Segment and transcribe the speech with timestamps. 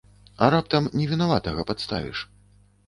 [0.45, 2.27] А раптам невінаватага падставіш?